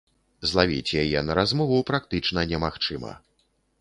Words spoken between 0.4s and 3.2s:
Злавіць яе на размову практычна немагчыма!